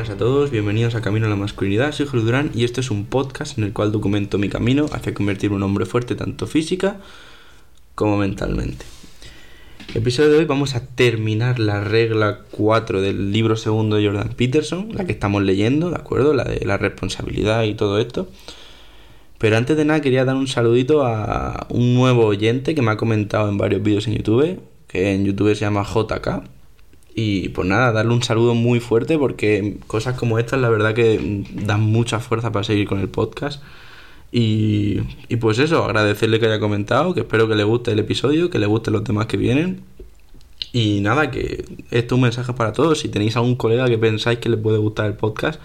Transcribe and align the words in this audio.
Buenas 0.00 0.16
a 0.16 0.18
todos, 0.18 0.50
bienvenidos 0.50 0.94
a 0.94 1.02
Camino 1.02 1.26
a 1.26 1.28
la 1.28 1.36
Masculinidad, 1.36 1.92
soy 1.92 2.06
Jorge 2.06 2.24
Durán 2.24 2.50
y 2.54 2.64
este 2.64 2.80
es 2.80 2.90
un 2.90 3.04
podcast 3.04 3.58
en 3.58 3.64
el 3.64 3.74
cual 3.74 3.92
documento 3.92 4.38
mi 4.38 4.48
camino 4.48 4.86
hacia 4.92 5.12
convertirme 5.12 5.56
en 5.56 5.62
un 5.62 5.68
hombre 5.68 5.84
fuerte 5.84 6.14
tanto 6.14 6.46
física 6.46 6.96
como 7.94 8.16
mentalmente. 8.16 8.86
El 9.90 9.98
episodio 9.98 10.30
de 10.30 10.38
hoy 10.38 10.44
vamos 10.46 10.74
a 10.74 10.86
terminar 10.86 11.58
la 11.58 11.84
regla 11.84 12.40
4 12.50 13.02
del 13.02 13.30
libro 13.30 13.56
segundo 13.56 13.96
de 13.96 14.06
Jordan 14.06 14.30
Peterson, 14.30 14.88
la 14.94 15.04
que 15.04 15.12
estamos 15.12 15.42
leyendo, 15.42 15.90
¿de 15.90 15.96
acuerdo? 15.96 16.32
La 16.32 16.44
de 16.44 16.64
la 16.64 16.78
responsabilidad 16.78 17.64
y 17.64 17.74
todo 17.74 17.98
esto. 17.98 18.26
Pero 19.36 19.58
antes 19.58 19.76
de 19.76 19.84
nada 19.84 20.00
quería 20.00 20.24
dar 20.24 20.36
un 20.36 20.46
saludito 20.46 21.04
a 21.04 21.66
un 21.68 21.94
nuevo 21.94 22.24
oyente 22.24 22.74
que 22.74 22.80
me 22.80 22.90
ha 22.90 22.96
comentado 22.96 23.50
en 23.50 23.58
varios 23.58 23.82
vídeos 23.82 24.06
en 24.06 24.14
YouTube, 24.14 24.60
que 24.86 25.12
en 25.12 25.26
YouTube 25.26 25.54
se 25.54 25.60
llama 25.60 25.84
JK. 25.84 26.59
Y 27.22 27.50
pues 27.50 27.68
nada, 27.68 27.92
darle 27.92 28.14
un 28.14 28.22
saludo 28.22 28.54
muy 28.54 28.80
fuerte 28.80 29.18
porque 29.18 29.76
cosas 29.86 30.14
como 30.16 30.38
estas 30.38 30.58
la 30.58 30.70
verdad 30.70 30.94
que 30.94 31.44
dan 31.52 31.82
mucha 31.82 32.18
fuerza 32.18 32.50
para 32.50 32.64
seguir 32.64 32.88
con 32.88 32.98
el 32.98 33.10
podcast. 33.10 33.62
Y, 34.32 35.00
y 35.28 35.36
pues 35.36 35.58
eso, 35.58 35.84
agradecerle 35.84 36.40
que 36.40 36.46
haya 36.46 36.58
comentado, 36.58 37.12
que 37.12 37.20
espero 37.20 37.46
que 37.46 37.56
le 37.56 37.64
guste 37.64 37.92
el 37.92 37.98
episodio, 37.98 38.48
que 38.48 38.58
le 38.58 38.64
gusten 38.64 38.94
los 38.94 39.04
demás 39.04 39.26
que 39.26 39.36
vienen. 39.36 39.82
Y 40.72 41.00
nada, 41.02 41.30
que 41.30 41.66
esto 41.90 42.14
es 42.14 42.16
un 42.16 42.22
mensaje 42.22 42.54
para 42.54 42.72
todos. 42.72 43.00
Si 43.00 43.10
tenéis 43.10 43.36
algún 43.36 43.54
colega 43.56 43.86
que 43.86 43.98
pensáis 43.98 44.38
que 44.38 44.48
le 44.48 44.56
puede 44.56 44.78
gustar 44.78 45.04
el 45.04 45.14
podcast, 45.14 45.60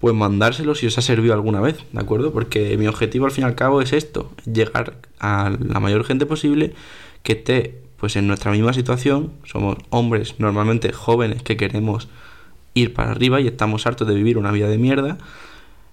pues 0.00 0.12
mandárselo 0.12 0.74
si 0.74 0.88
os 0.88 0.98
ha 0.98 1.02
servido 1.02 1.34
alguna 1.34 1.60
vez, 1.60 1.76
¿de 1.92 2.00
acuerdo? 2.00 2.32
Porque 2.32 2.76
mi 2.78 2.88
objetivo 2.88 3.26
al 3.26 3.30
fin 3.30 3.44
y 3.44 3.46
al 3.46 3.54
cabo 3.54 3.80
es 3.80 3.92
esto, 3.92 4.32
llegar 4.44 4.96
a 5.20 5.52
la 5.60 5.78
mayor 5.78 6.04
gente 6.04 6.26
posible 6.26 6.72
que 7.22 7.34
esté 7.34 7.78
pues 8.00 8.16
en 8.16 8.26
nuestra 8.26 8.50
misma 8.50 8.72
situación, 8.72 9.30
somos 9.44 9.76
hombres 9.90 10.36
normalmente 10.38 10.90
jóvenes 10.90 11.42
que 11.42 11.58
queremos 11.58 12.08
ir 12.72 12.94
para 12.94 13.10
arriba 13.10 13.40
y 13.42 13.46
estamos 13.46 13.86
hartos 13.86 14.08
de 14.08 14.14
vivir 14.14 14.38
una 14.38 14.52
vida 14.52 14.68
de 14.68 14.78
mierda. 14.78 15.18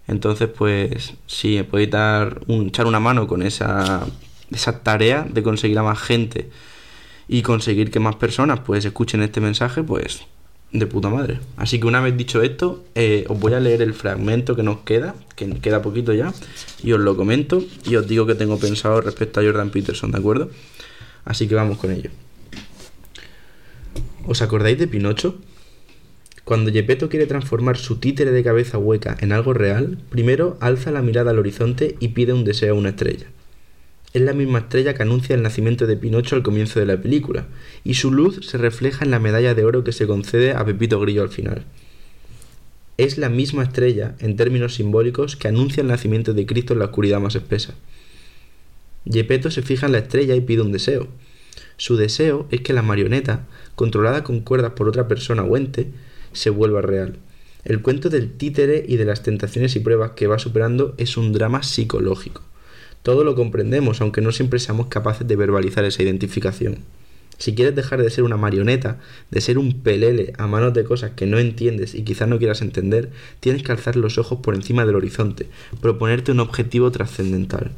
Entonces, 0.07 0.47
pues 0.47 1.15
si 1.25 1.61
podéis 1.63 1.91
dar 1.91 2.39
un, 2.47 2.67
echar 2.67 2.85
una 2.85 3.01
mano 3.01 3.27
con 3.27 3.41
esa, 3.41 4.07
esa 4.51 4.83
tarea 4.83 5.27
de 5.29 5.43
conseguir 5.43 5.77
a 5.79 5.83
más 5.83 5.99
gente 5.99 6.49
y 7.27 7.41
conseguir 7.41 7.91
que 7.91 7.99
más 7.99 8.15
personas 8.15 8.61
pues 8.61 8.85
escuchen 8.85 9.21
este 9.21 9.41
mensaje, 9.41 9.83
pues 9.83 10.21
de 10.71 10.87
puta 10.87 11.09
madre. 11.09 11.41
Así 11.57 11.77
que 11.77 11.87
una 11.87 11.99
vez 11.99 12.15
dicho 12.15 12.41
esto, 12.41 12.85
eh, 12.95 13.25
os 13.27 13.37
voy 13.37 13.53
a 13.53 13.59
leer 13.59 13.81
el 13.81 13.93
fragmento 13.93 14.55
que 14.55 14.63
nos 14.63 14.79
queda, 14.79 15.13
que 15.35 15.49
queda 15.59 15.81
poquito 15.81 16.13
ya, 16.13 16.33
y 16.81 16.93
os 16.93 17.01
lo 17.01 17.17
comento 17.17 17.61
y 17.83 17.97
os 17.97 18.07
digo 18.07 18.25
que 18.25 18.35
tengo 18.35 18.57
pensado 18.57 19.01
respecto 19.01 19.41
a 19.41 19.43
Jordan 19.43 19.71
Peterson, 19.71 20.11
¿de 20.11 20.17
acuerdo? 20.17 20.49
Así 21.27 21.47
que 21.47 21.55
vamos 21.55 21.77
con 21.77 21.91
ello. 21.91 22.09
¿Os 24.25 24.41
acordáis 24.41 24.79
de 24.79 24.87
Pinocho? 24.87 25.35
Cuando 26.45 26.71
Gepetto 26.71 27.09
quiere 27.09 27.25
transformar 27.25 27.77
su 27.77 27.97
títere 27.97 28.31
de 28.31 28.43
cabeza 28.43 28.77
hueca 28.77 29.17
en 29.19 29.33
algo 29.33 29.53
real, 29.53 29.97
primero 30.09 30.57
alza 30.61 30.91
la 30.91 31.01
mirada 31.01 31.31
al 31.31 31.39
horizonte 31.39 31.97
y 31.99 32.09
pide 32.09 32.31
un 32.31 32.45
deseo 32.45 32.73
a 32.73 32.77
una 32.77 32.89
estrella. 32.89 33.27
Es 34.13 34.21
la 34.21 34.31
misma 34.31 34.59
estrella 34.59 34.93
que 34.93 35.03
anuncia 35.03 35.35
el 35.35 35.43
nacimiento 35.43 35.85
de 35.85 35.97
Pinocho 35.97 36.37
al 36.37 36.43
comienzo 36.43 36.79
de 36.79 36.85
la 36.85 37.01
película, 37.01 37.47
y 37.83 37.95
su 37.95 38.11
luz 38.11 38.47
se 38.47 38.57
refleja 38.57 39.03
en 39.03 39.11
la 39.11 39.19
medalla 39.19 39.53
de 39.53 39.65
oro 39.65 39.83
que 39.83 39.91
se 39.91 40.07
concede 40.07 40.53
a 40.53 40.63
Pepito 40.63 40.97
Grillo 41.01 41.23
al 41.23 41.29
final. 41.29 41.65
Es 42.97 43.17
la 43.17 43.27
misma 43.27 43.63
estrella, 43.63 44.15
en 44.19 44.37
términos 44.37 44.75
simbólicos, 44.75 45.35
que 45.35 45.49
anuncia 45.49 45.81
el 45.81 45.87
nacimiento 45.87 46.33
de 46.33 46.45
Cristo 46.45 46.71
en 46.71 46.79
la 46.79 46.85
oscuridad 46.85 47.19
más 47.19 47.35
espesa. 47.35 47.75
Gepetto 49.09 49.51
se 49.51 49.61
fija 49.61 49.85
en 49.85 49.93
la 49.93 49.99
estrella 49.99 50.35
y 50.35 50.41
pide 50.41 50.61
un 50.61 50.71
deseo. 50.71 51.07
Su 51.77 51.95
deseo 51.95 52.47
es 52.51 52.61
que 52.61 52.73
la 52.73 52.81
marioneta, 52.81 53.45
controlada 53.75 54.23
con 54.23 54.39
cuerdas 54.41 54.73
por 54.73 54.89
otra 54.89 55.07
persona 55.07 55.43
o 55.43 55.55
ente, 55.55 55.87
se 56.33 56.49
vuelva 56.49 56.81
real. 56.81 57.17
El 57.63 57.81
cuento 57.81 58.09
del 58.09 58.31
títere 58.31 58.85
y 58.87 58.97
de 58.97 59.05
las 59.05 59.23
tentaciones 59.23 59.75
y 59.75 59.79
pruebas 59.79 60.11
que 60.11 60.27
va 60.27 60.39
superando 60.39 60.95
es 60.97 61.17
un 61.17 61.33
drama 61.33 61.63
psicológico. 61.63 62.41
Todo 63.03 63.23
lo 63.23 63.35
comprendemos, 63.35 64.01
aunque 64.01 64.21
no 64.21 64.31
siempre 64.31 64.59
seamos 64.59 64.87
capaces 64.87 65.27
de 65.27 65.35
verbalizar 65.35 65.85
esa 65.85 66.03
identificación. 66.03 66.79
Si 67.37 67.53
quieres 67.53 67.75
dejar 67.75 68.01
de 68.01 68.09
ser 68.09 68.23
una 68.23 68.37
marioneta, 68.37 68.99
de 69.29 69.41
ser 69.41 69.57
un 69.57 69.81
pelele 69.81 70.33
a 70.37 70.47
manos 70.47 70.73
de 70.73 70.83
cosas 70.83 71.11
que 71.11 71.27
no 71.27 71.37
entiendes 71.37 71.93
y 71.93 72.03
quizás 72.03 72.27
no 72.27 72.39
quieras 72.39 72.61
entender, 72.61 73.11
tienes 73.39 73.61
que 73.63 73.71
alzar 73.71 73.95
los 73.95 74.17
ojos 74.17 74.39
por 74.39 74.55
encima 74.55 74.85
del 74.85 74.95
horizonte, 74.95 75.47
proponerte 75.79 76.31
un 76.31 76.39
objetivo 76.39 76.91
trascendental. 76.91 77.71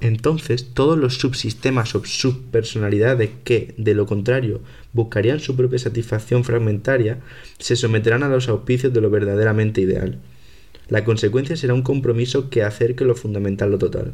Entonces, 0.00 0.70
todos 0.74 0.98
los 0.98 1.18
subsistemas 1.18 1.94
o 1.94 2.04
subpersonalidades 2.04 3.30
que, 3.44 3.74
de 3.78 3.94
lo 3.94 4.06
contrario, 4.06 4.60
buscarían 4.92 5.40
su 5.40 5.56
propia 5.56 5.78
satisfacción 5.78 6.44
fragmentaria, 6.44 7.20
se 7.58 7.76
someterán 7.76 8.22
a 8.22 8.28
los 8.28 8.48
auspicios 8.48 8.92
de 8.92 9.00
lo 9.00 9.10
verdaderamente 9.10 9.80
ideal. 9.80 10.18
La 10.88 11.04
consecuencia 11.04 11.56
será 11.56 11.72
un 11.72 11.82
compromiso 11.82 12.50
que 12.50 12.62
acerque 12.62 13.04
lo 13.04 13.14
fundamental 13.14 13.70
lo 13.70 13.78
total. 13.78 14.12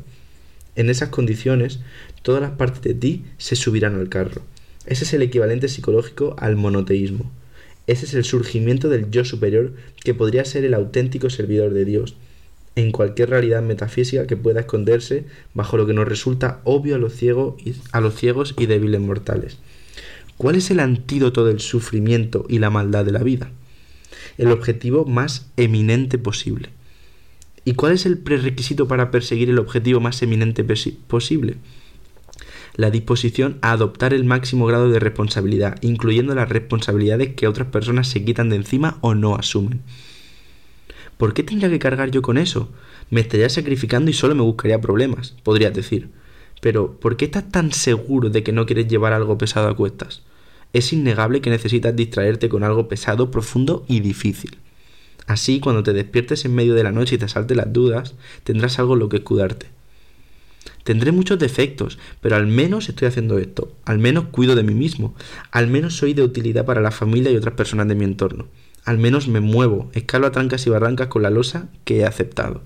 En 0.76 0.88
esas 0.88 1.08
condiciones, 1.08 1.80
todas 2.22 2.40
las 2.40 2.52
partes 2.52 2.82
de 2.82 2.94
ti 2.94 3.24
se 3.38 3.56
subirán 3.56 3.96
al 3.96 4.08
carro. 4.08 4.42
Ese 4.86 5.04
es 5.04 5.12
el 5.12 5.22
equivalente 5.22 5.68
psicológico 5.68 6.36
al 6.38 6.56
monoteísmo. 6.56 7.30
Ese 7.86 8.06
es 8.06 8.14
el 8.14 8.24
surgimiento 8.24 8.88
del 8.88 9.10
yo 9.10 9.24
superior 9.24 9.72
que 10.04 10.14
podría 10.14 10.44
ser 10.44 10.64
el 10.64 10.74
auténtico 10.74 11.28
servidor 11.28 11.74
de 11.74 11.84
Dios, 11.84 12.14
en 12.76 12.92
cualquier 12.92 13.30
realidad 13.30 13.62
metafísica 13.62 14.26
que 14.26 14.36
pueda 14.36 14.60
esconderse 14.60 15.26
bajo 15.54 15.76
lo 15.76 15.86
que 15.86 15.92
nos 15.92 16.06
resulta 16.08 16.60
obvio 16.64 16.94
a 16.94 16.98
los, 16.98 17.14
ciegos 17.14 17.60
y, 17.64 17.74
a 17.92 18.00
los 18.00 18.14
ciegos 18.14 18.54
y 18.58 18.66
débiles 18.66 19.00
mortales. 19.00 19.58
¿Cuál 20.36 20.56
es 20.56 20.70
el 20.70 20.80
antídoto 20.80 21.44
del 21.44 21.60
sufrimiento 21.60 22.46
y 22.48 22.58
la 22.58 22.70
maldad 22.70 23.04
de 23.04 23.12
la 23.12 23.22
vida? 23.22 23.50
El 24.38 24.50
objetivo 24.52 25.04
más 25.04 25.50
eminente 25.56 26.16
posible. 26.16 26.70
¿Y 27.64 27.74
cuál 27.74 27.92
es 27.92 28.06
el 28.06 28.16
prerequisito 28.16 28.88
para 28.88 29.10
perseguir 29.10 29.50
el 29.50 29.58
objetivo 29.58 30.00
más 30.00 30.22
eminente 30.22 30.64
posible? 31.06 31.56
La 32.74 32.90
disposición 32.90 33.58
a 33.60 33.72
adoptar 33.72 34.14
el 34.14 34.24
máximo 34.24 34.64
grado 34.64 34.88
de 34.90 34.98
responsabilidad, 34.98 35.76
incluyendo 35.82 36.34
las 36.34 36.48
responsabilidades 36.48 37.34
que 37.34 37.46
otras 37.46 37.68
personas 37.68 38.08
se 38.08 38.24
quitan 38.24 38.48
de 38.48 38.56
encima 38.56 38.96
o 39.02 39.14
no 39.14 39.34
asumen. 39.34 39.82
¿Por 41.20 41.34
qué 41.34 41.42
tendría 41.42 41.68
que 41.68 41.78
cargar 41.78 42.10
yo 42.10 42.22
con 42.22 42.38
eso? 42.38 42.70
Me 43.10 43.20
estaría 43.20 43.50
sacrificando 43.50 44.10
y 44.10 44.14
solo 44.14 44.34
me 44.34 44.40
buscaría 44.40 44.80
problemas, 44.80 45.34
podrías 45.42 45.74
decir. 45.74 46.08
Pero, 46.62 46.98
¿por 46.98 47.18
qué 47.18 47.26
estás 47.26 47.46
tan 47.50 47.72
seguro 47.72 48.30
de 48.30 48.42
que 48.42 48.52
no 48.52 48.64
quieres 48.64 48.88
llevar 48.88 49.12
algo 49.12 49.36
pesado 49.36 49.68
a 49.68 49.76
cuestas? 49.76 50.22
Es 50.72 50.94
innegable 50.94 51.42
que 51.42 51.50
necesitas 51.50 51.94
distraerte 51.94 52.48
con 52.48 52.64
algo 52.64 52.88
pesado, 52.88 53.30
profundo 53.30 53.84
y 53.86 54.00
difícil. 54.00 54.56
Así, 55.26 55.60
cuando 55.60 55.82
te 55.82 55.92
despiertes 55.92 56.46
en 56.46 56.54
medio 56.54 56.72
de 56.72 56.84
la 56.84 56.90
noche 56.90 57.16
y 57.16 57.18
te 57.18 57.28
salten 57.28 57.58
las 57.58 57.70
dudas, 57.70 58.14
tendrás 58.42 58.78
algo 58.78 58.94
en 58.94 59.00
lo 59.00 59.10
que 59.10 59.18
escudarte. 59.18 59.66
Tendré 60.84 61.12
muchos 61.12 61.38
defectos, 61.38 61.98
pero 62.22 62.36
al 62.36 62.46
menos 62.46 62.88
estoy 62.88 63.08
haciendo 63.08 63.36
esto, 63.36 63.76
al 63.84 63.98
menos 63.98 64.28
cuido 64.30 64.54
de 64.54 64.62
mí 64.62 64.72
mismo, 64.72 65.14
al 65.50 65.66
menos 65.66 65.98
soy 65.98 66.14
de 66.14 66.22
utilidad 66.22 66.64
para 66.64 66.80
la 66.80 66.90
familia 66.90 67.30
y 67.30 67.36
otras 67.36 67.56
personas 67.56 67.88
de 67.88 67.94
mi 67.94 68.06
entorno 68.06 68.46
al 68.84 68.98
menos 68.98 69.28
me 69.28 69.40
muevo, 69.40 69.90
escalo 69.94 70.26
a 70.26 70.32
trancas 70.32 70.66
y 70.66 70.70
barrancas 70.70 71.08
con 71.08 71.22
la 71.22 71.30
losa 71.30 71.68
que 71.84 71.98
he 71.98 72.04
aceptado. 72.04 72.62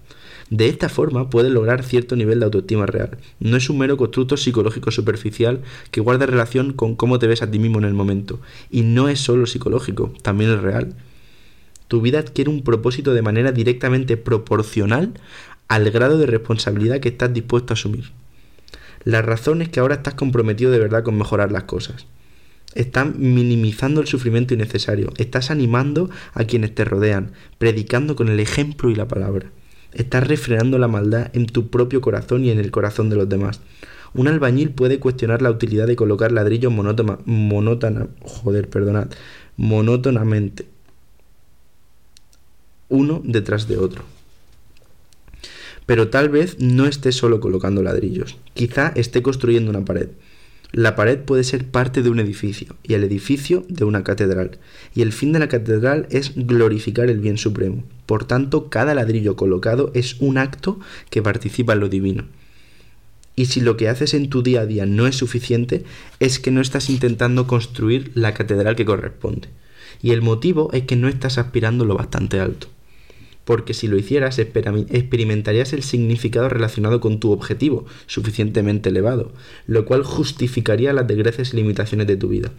De 0.51 0.69
esta 0.69 0.89
forma 0.89 1.31
puedes 1.31 1.51
lograr 1.51 1.83
cierto 1.83 2.17
nivel 2.17 2.39
de 2.39 2.45
autoestima 2.45 2.87
real. 2.87 3.19
No 3.41 3.57
es 3.57 3.71
un 3.71 3.79
mero 3.79 3.97
constructo 3.97 4.37
psicológico 4.37 4.91
superficial 4.91 5.63
que 5.91 6.01
guarda 6.01 6.27
relación 6.27 6.73
con 6.73 6.95
cómo 6.95 7.19
te 7.19 7.27
ves 7.27 7.43
a 7.43 7.51
ti 7.51 7.59
mismo 7.59 7.79
en 7.79 7.85
el 7.85 7.95
momento. 7.95 8.41
Y 8.71 8.83
no 8.83 9.09
es 9.09 9.21
solo 9.21 9.47
psicológico, 9.47 10.13
también 10.23 10.51
es 10.51 10.61
real. 10.61 10.95
Tu 11.89 12.01
vida 12.01 12.19
adquiere 12.19 12.51
un 12.51 12.63
propósito 12.63 13.15
de 13.15 13.23
manera 13.23 13.53
directamente 13.53 14.17
proporcional 14.17 15.15
al 15.69 15.91
grado 15.91 16.19
de 16.19 16.27
responsabilidad 16.27 17.01
que 17.01 17.09
estás 17.09 17.33
dispuesto 17.33 17.73
a 17.73 17.75
asumir. 17.75 18.13
La 19.05 19.23
razón 19.23 19.63
es 19.63 19.69
que 19.69 19.81
ahora 19.81 19.97
estás 19.97 20.15
comprometido 20.15 20.71
de 20.71 20.79
verdad 20.79 21.03
con 21.03 21.17
mejorar 21.17 21.53
las 21.53 21.65
cosas. 21.65 22.07
Estás 22.75 23.15
minimizando 23.17 24.01
el 24.01 24.07
sufrimiento 24.07 24.53
innecesario. 24.53 25.13
Estás 25.17 25.51
animando 25.51 26.11
a 26.33 26.45
quienes 26.45 26.75
te 26.75 26.85
rodean, 26.85 27.33
predicando 27.59 28.17
con 28.17 28.29
el 28.29 28.41
ejemplo 28.41 28.91
y 28.91 28.95
la 28.95 29.09
palabra. 29.09 29.51
Estás 29.93 30.27
refrenando 30.27 30.77
la 30.79 30.89
maldad 30.89 31.31
en 31.35 31.47
tu 31.47 31.69
propio 31.69 32.01
corazón 32.01 32.45
y 32.45 32.51
en 32.51 32.59
el 32.59 32.73
corazón 32.73 33.11
de 33.11 33.17
los 33.17 33.29
demás. 33.29 33.61
Un 34.13 34.29
albañil 34.29 34.71
puede 34.71 34.99
cuestionar 34.99 35.41
la 35.43 35.51
utilidad 35.51 35.87
de 35.87 35.97
colocar 35.97 36.33
ladrillos 36.33 36.73
monótona, 36.73 37.19
monótonamente, 39.57 40.67
uno 42.89 43.23
detrás 43.25 43.67
de 43.69 43.77
otro. 43.77 44.05
Pero 45.87 46.09
tal 46.09 46.29
vez 46.29 46.59
no 46.61 46.87
esté 46.87 47.13
solo 47.13 47.41
colocando 47.41 47.83
ladrillos, 47.83 48.37
quizá 48.55 48.93
esté 48.95 49.21
construyendo 49.23 49.71
una 49.71 49.85
pared. 49.85 50.09
La 50.75 50.97
pared 50.97 51.21
puede 51.21 51.45
ser 51.45 51.67
parte 51.69 52.03
de 52.03 52.11
un 52.11 52.19
edificio 52.19 52.75
y 52.83 52.95
el 52.95 53.05
edificio 53.05 53.65
de 53.69 53.85
una 53.85 54.03
catedral. 54.03 54.59
Y 54.93 55.03
el 55.03 55.13
fin 55.13 55.31
de 55.31 55.39
la 55.39 55.47
catedral 55.47 56.09
es 56.11 56.33
glorificar 56.35 57.09
el 57.11 57.21
bien 57.21 57.39
supremo. 57.39 57.85
Por 58.07 58.25
tanto, 58.25 58.71
cada 58.71 58.93
ladrillo 58.93 59.37
colocado 59.37 59.93
es 59.95 60.17
un 60.21 60.37
acto 60.37 60.81
que 61.11 61.23
participa 61.23 61.75
en 61.75 61.81
lo 61.81 61.89
divino. 61.89 62.25
Y 63.37 63.47
si 63.47 63.61
lo 63.61 63.77
que 63.77 63.89
haces 63.89 64.15
en 64.15 64.29
tu 64.31 64.43
día 64.43 64.63
a 64.63 64.67
día 64.67 64.85
no 64.85 65.07
es 65.07 65.15
suficiente, 65.15 65.85
es 66.19 66.41
que 66.41 66.51
no 66.51 66.61
estás 66.61 66.91
intentando 66.91 67.47
construir 67.47 68.11
la 68.15 68.35
catedral 68.35 68.75
que 68.75 68.85
corresponde. 68.85 69.47
Y 70.03 70.11
el 70.11 70.23
motivo 70.23 70.73
es 70.73 70.87
que 70.87 70.97
no 70.97 71.07
estás 71.07 71.39
aspirando 71.39 71.85
lo 71.85 71.95
bastante 71.95 72.41
alto. 72.41 72.67
Porque 73.45 73.75
si 73.75 73.89
lo 73.89 73.99
hicieras, 73.99 74.39
experimentarías 74.39 75.73
el 75.73 75.83
significado 75.83 76.49
relacionado 76.49 77.01
con 77.01 77.21
tu 77.21 77.31
objetivo, 77.31 77.85
suficientemente 78.07 78.89
elevado, 78.89 79.33
lo 79.67 79.85
cual 79.85 80.03
justificaría 80.03 80.93
las 80.93 81.07
desgracias 81.07 81.53
y 81.53 81.57
limitaciones 81.57 82.07
de 82.07 82.17
tu 82.17 82.29
vida. 82.29 82.53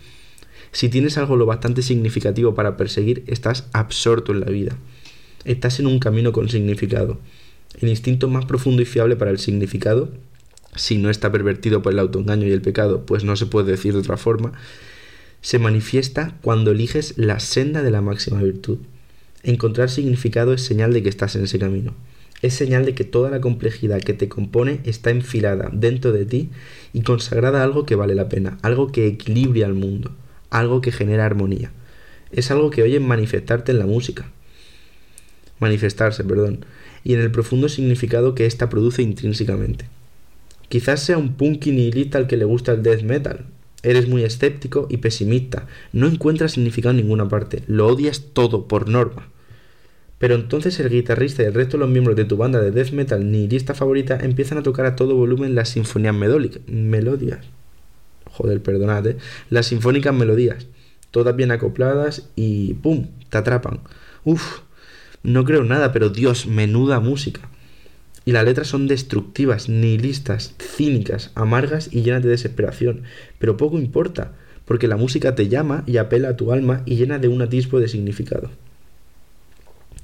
Si 0.72 0.90
tienes 0.90 1.18
algo 1.18 1.38
lo 1.38 1.46
bastante 1.46 1.82
significativo 1.82 2.54
para 2.54 2.78
perseguir, 2.78 3.24
estás 3.28 3.68
absorto 3.74 4.32
en 4.32 4.42
la 4.42 4.48
vida. 4.48 4.78
Estás 5.44 5.80
en 5.80 5.88
un 5.88 6.00
camino 6.00 6.34
con 6.34 6.50
significado. 6.50 7.20
El 7.80 7.90
instinto 7.90 8.28
más 8.28 8.46
profundo 8.46 8.82
y 8.82 8.86
fiable 8.86 9.16
para 9.16 9.32
el 9.32 9.40
significado, 9.40 10.12
si 10.76 10.98
no 10.98 11.10
está 11.10 11.32
pervertido 11.32 11.82
por 11.82 11.94
el 11.94 12.00
autoengaño 12.00 12.46
y 12.46 12.52
el 12.52 12.62
pecado, 12.62 13.06
pues 13.06 13.24
no 13.24 13.36
se 13.36 13.46
puede 13.46 13.72
decir 13.72 13.94
de 13.94 14.00
otra 14.00 14.18
forma, 14.18 14.54
se 15.42 15.60
manifiesta 15.60 16.36
cuando 16.42 16.72
eliges 16.72 17.18
la 17.18 17.40
senda 17.40 17.82
de 17.82 17.92
la 17.92 18.02
máxima 18.02 18.42
virtud. 18.42 18.80
Encontrar 19.46 19.90
significado 19.90 20.52
es 20.54 20.62
señal 20.62 20.92
de 20.92 21.02
que 21.02 21.08
estás 21.08 21.36
en 21.38 21.46
ese 21.46 21.58
camino. 21.58 21.94
Es 22.42 22.54
señal 22.54 22.86
de 22.86 22.94
que 22.94 23.06
toda 23.06 23.30
la 23.30 23.40
complejidad 23.40 24.02
que 24.02 24.14
te 24.14 24.28
compone 24.28 24.82
está 24.84 25.12
enfilada 25.12 25.70
dentro 25.72 26.12
de 26.12 26.26
ti 26.26 26.50
y 26.92 27.02
consagrada 27.02 27.62
a 27.62 27.64
algo 27.64 27.86
que 27.86 27.96
vale 27.96 28.14
la 28.14 28.28
pena, 28.28 28.58
algo 28.62 28.92
que 28.92 29.08
equilibre 29.08 29.64
al 29.64 29.74
mundo, 29.74 30.12
algo 30.50 30.82
que 30.82 30.92
genera 30.92 31.26
armonía. 31.26 31.72
Es 32.34 32.52
algo 32.52 32.70
que 32.72 32.84
oyes 32.84 33.02
manifestarte 33.02 33.72
en 33.72 33.80
la 33.80 33.86
música. 33.86 34.30
Manifestarse, 35.60 36.26
perdón 36.26 36.66
y 37.06 37.14
en 37.14 37.22
el 37.22 37.32
profundo 37.32 37.70
significado 37.70 38.36
que 38.36 38.48
ésta 38.48 38.68
produce 38.68 39.02
intrínsecamente. 39.02 39.86
Quizás 40.68 41.02
sea 41.04 41.18
un 41.18 41.36
punky 41.36 41.72
nihilista 41.72 42.18
al 42.18 42.28
que 42.28 42.36
le 42.36 42.46
gusta 42.46 42.74
el 42.74 42.84
death 42.84 43.04
metal. 43.04 43.46
Eres 43.84 44.10
muy 44.10 44.24
escéptico 44.24 44.88
y 44.90 44.98
pesimista, 44.98 45.68
no 45.94 46.08
encuentras 46.08 46.54
significado 46.54 46.92
en 46.92 46.98
ninguna 46.98 47.30
parte, 47.30 47.62
lo 47.68 47.86
odias 47.86 48.24
todo 48.34 48.68
por 48.68 48.90
norma. 48.90 49.30
Pero 50.18 50.36
entonces 50.36 50.80
el 50.80 50.90
guitarrista 50.90 51.44
y 51.44 51.46
el 51.46 51.54
resto 51.54 51.78
de 51.78 51.82
los 51.82 51.90
miembros 51.90 52.16
de 52.16 52.26
tu 52.26 52.38
banda 52.38 52.62
de 52.62 52.72
death 52.72 52.92
metal 52.92 53.32
nihilista 53.32 53.74
favorita 53.74 54.18
empiezan 54.22 54.58
a 54.58 54.64
tocar 54.64 54.86
a 54.86 54.96
todo 54.96 55.16
volumen 55.16 55.56
las 55.56 55.70
sinfonías 55.70 56.16
melódicas. 56.16 57.46
Joder, 58.32 58.62
perdonad, 58.62 59.08
¿eh? 59.08 59.18
Las 59.50 59.68
sinfónicas 59.68 60.14
melodías. 60.14 60.68
Todas 61.12 61.36
bien 61.36 61.52
acopladas 61.52 62.30
y 62.36 62.74
¡pum! 62.76 63.08
te 63.30 63.38
atrapan. 63.38 63.80
Uf, 64.24 64.60
no 65.24 65.44
creo 65.46 65.64
nada, 65.64 65.92
pero 65.92 66.10
Dios, 66.10 66.46
menuda 66.46 67.00
música. 67.00 67.50
Y 68.26 68.32
las 68.32 68.44
letras 68.44 68.68
son 68.68 68.88
destructivas, 68.88 69.70
nihilistas, 69.70 70.56
cínicas, 70.60 71.32
amargas 71.36 71.90
y 71.92 72.02
llenas 72.02 72.24
de 72.24 72.30
desesperación. 72.30 73.04
Pero 73.40 73.56
poco 73.56 73.78
importa, 73.78 74.34
porque 74.66 74.88
la 74.88 74.98
música 74.98 75.36
te 75.36 75.48
llama 75.48 75.84
y 75.86 75.98
apela 75.98 76.30
a 76.30 76.36
tu 76.36 76.52
alma 76.52 76.82
y 76.86 76.96
llena 76.96 77.20
de 77.20 77.28
un 77.28 77.42
atisbo 77.42 77.80
de 77.80 77.88
significado. 77.88 78.50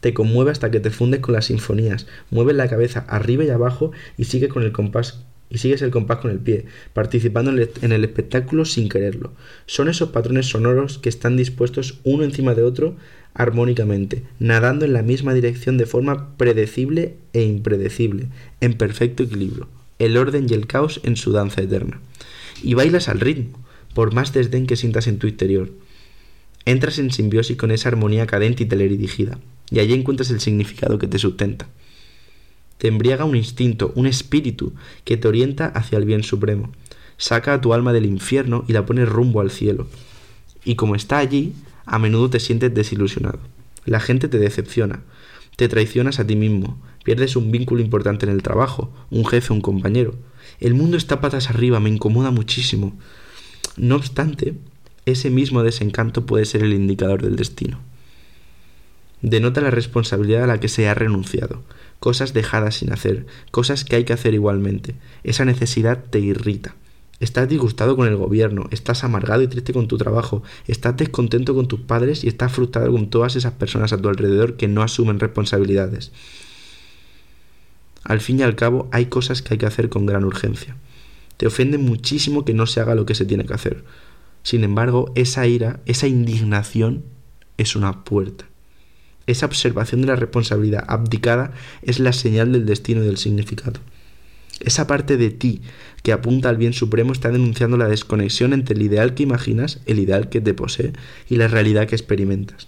Te 0.02 0.14
conmueve 0.14 0.52
hasta 0.52 0.70
que 0.70 0.80
te 0.80 0.90
fundes 0.90 1.22
con 1.22 1.34
las 1.34 1.46
sinfonías, 1.46 2.08
mueves 2.30 2.56
la 2.56 2.68
cabeza 2.68 3.06
arriba 3.08 3.46
y 3.46 3.50
abajo 3.50 3.92
y 4.18 4.26
sigues 4.26 4.50
con 4.50 4.64
el 4.64 4.72
compás 4.74 5.24
y 5.52 5.58
sigues 5.58 5.82
el 5.82 5.92
compás 5.92 6.20
con 6.20 6.32
el 6.32 6.40
pie, 6.40 6.66
participando 6.94 7.52
en 7.52 7.92
el 7.92 8.04
espectáculo 8.04 8.64
sin 8.64 8.88
quererlo. 8.88 9.34
Son 9.66 9.90
esos 9.90 10.10
patrones 10.10 10.48
sonoros 10.48 10.98
que 10.98 11.10
están 11.10 11.36
dispuestos 11.36 12.00
uno 12.04 12.24
encima 12.24 12.56
de 12.56 12.64
otro 12.64 12.96
armónicamente, 13.34 14.24
nadando 14.40 14.86
en 14.86 14.94
la 14.94 15.04
misma 15.04 15.34
dirección 15.34 15.78
de 15.78 15.86
forma 15.86 16.36
predecible 16.38 17.16
e 17.34 17.44
impredecible, 17.44 18.28
en 18.62 18.74
perfecto 18.74 19.24
equilibrio, 19.24 19.68
el 20.00 20.18
orden 20.18 20.48
y 20.50 20.54
el 20.54 20.68
caos 20.68 21.02
en 21.04 21.18
su 21.18 21.32
danza 21.32 21.62
eterna. 21.62 22.00
Y 22.64 22.74
bailas 22.74 23.10
al 23.10 23.20
ritmo, 23.20 23.60
por 23.94 24.14
más 24.14 24.34
desdén 24.34 24.68
que 24.68 24.78
sientas 24.78 25.08
en 25.08 25.18
tu 25.18 25.28
interior. 25.28 25.70
Entras 26.66 26.98
en 27.00 27.12
simbiosis 27.12 27.58
con 27.58 27.72
esa 27.72 27.90
armonía 27.90 28.28
cadente 28.28 28.64
y 28.64 28.68
teleridigida, 28.68 29.40
y 29.72 29.80
allí 29.80 29.94
encuentras 29.94 30.30
el 30.30 30.42
significado 30.42 31.00
que 31.00 31.08
te 31.08 31.18
sustenta. 31.18 31.68
Te 32.78 32.88
embriaga 32.88 33.26
un 33.26 33.36
instinto, 33.36 33.94
un 33.96 34.06
espíritu 34.06 34.74
que 35.06 35.18
te 35.18 35.28
orienta 35.28 35.68
hacia 35.68 35.98
el 35.98 36.06
bien 36.06 36.24
supremo. 36.24 36.72
Saca 37.18 37.54
a 37.54 37.62
tu 37.62 37.74
alma 37.74 37.94
del 37.94 38.06
infierno 38.06 38.66
y 38.68 38.74
la 38.74 38.86
pone 38.86 39.06
rumbo 39.06 39.40
al 39.40 39.52
cielo. 39.52 39.88
Y 40.66 40.76
como 40.76 40.96
está 40.96 41.20
allí, 41.20 41.54
a 41.86 42.00
menudo 42.00 42.30
te 42.30 42.40
sientes 42.40 42.74
desilusionado. 42.74 43.40
La 43.86 44.00
gente 44.00 44.28
te 44.28 44.40
decepciona, 44.40 45.02
te 45.56 45.68
traicionas 45.68 46.20
a 46.20 46.28
ti 46.28 46.36
mismo, 46.36 46.80
pierdes 47.04 47.36
un 47.36 47.52
vínculo 47.52 47.82
importante 47.82 48.26
en 48.26 48.32
el 48.32 48.44
trabajo, 48.44 48.92
un 49.10 49.26
jefe, 49.26 49.54
un 49.54 49.62
compañero. 49.62 50.16
El 50.60 50.74
mundo 50.74 50.98
está 50.98 51.22
patas 51.22 51.50
arriba, 51.50 51.80
me 51.80 51.90
incomoda 51.90 52.32
muchísimo. 52.32 52.98
No 53.78 53.96
obstante, 53.96 54.56
ese 55.06 55.30
mismo 55.30 55.64
desencanto 55.64 56.26
puede 56.26 56.46
ser 56.46 56.64
el 56.64 56.74
indicador 56.74 57.22
del 57.22 57.36
destino. 57.36 57.80
Denota 59.22 59.62
la 59.62 59.72
responsabilidad 59.72 60.44
a 60.44 60.48
la 60.48 60.60
que 60.60 60.68
se 60.68 60.88
ha 60.88 60.94
renunciado, 60.94 61.64
cosas 62.00 62.34
dejadas 62.34 62.76
sin 62.76 62.92
hacer, 62.92 63.28
cosas 63.52 63.86
que 63.86 63.96
hay 63.96 64.04
que 64.04 64.14
hacer 64.14 64.34
igualmente. 64.34 64.96
Esa 65.24 65.46
necesidad 65.46 66.04
te 66.10 66.20
irrita. 66.20 66.76
Estás 67.20 67.48
disgustado 67.48 67.96
con 67.96 68.08
el 68.08 68.16
gobierno, 68.16 68.68
estás 68.72 69.04
amargado 69.04 69.44
y 69.44 69.48
triste 69.48 69.74
con 69.74 69.88
tu 69.88 70.00
trabajo, 70.00 70.42
estás 70.66 70.98
descontento 70.98 71.54
con 71.54 71.68
tus 71.68 71.80
padres 71.82 72.24
y 72.24 72.28
estás 72.28 72.52
frustrado 72.52 72.92
con 72.92 73.12
todas 73.12 73.36
esas 73.36 73.54
personas 73.54 73.94
a 73.94 74.02
tu 74.02 74.10
alrededor 74.10 74.58
que 74.58 74.68
no 74.68 74.82
asumen 74.82 75.20
responsabilidades. 75.20 76.12
Al 78.04 78.22
fin 78.22 78.40
y 78.40 78.42
al 78.44 78.56
cabo, 78.56 78.90
hay 78.92 79.06
cosas 79.06 79.44
que 79.44 79.54
hay 79.54 79.58
que 79.60 79.68
hacer 79.68 79.90
con 79.90 80.08
gran 80.08 80.26
urgencia. 80.26 80.76
Te 81.38 81.46
ofende 81.46 81.78
muchísimo 81.78 82.44
que 82.44 82.56
no 82.56 82.66
se 82.66 82.80
haga 82.80 82.96
lo 82.96 83.06
que 83.06 83.14
se 83.14 83.26
tiene 83.26 83.46
que 83.46 83.54
hacer. 83.54 83.84
Sin 84.42 84.64
embargo, 84.64 85.12
esa 85.14 85.46
ira, 85.46 85.80
esa 85.86 86.08
indignación, 86.08 87.04
es 87.58 87.76
una 87.76 88.04
puerta. 88.04 88.51
Esa 89.28 89.46
observación 89.46 90.02
de 90.02 90.08
la 90.08 90.16
responsabilidad 90.16 90.86
abdicada 90.88 91.52
es 91.82 92.00
la 92.00 92.14
señal 92.14 92.52
del 92.52 92.66
destino 92.66 93.04
y 93.04 93.06
del 93.06 93.18
significado. 93.18 93.80
Esa 94.60 94.88
parte 94.88 95.18
de 95.18 95.30
ti 95.30 95.62
que 96.04 96.12
apunta 96.12 96.50
al 96.50 96.58
bien 96.58 96.74
supremo 96.74 97.14
está 97.14 97.30
denunciando 97.30 97.78
la 97.78 97.88
desconexión 97.88 98.54
entre 98.54 98.76
el 98.76 98.82
ideal 98.82 99.14
que 99.14 99.24
imaginas, 99.24 99.80
el 99.86 100.00
ideal 100.00 100.30
que 100.30 100.42
te 100.42 100.54
posee 100.54 100.94
y 101.30 101.38
la 101.38 101.48
realidad 101.48 101.88
que 101.88 101.96
experimentas. 101.96 102.68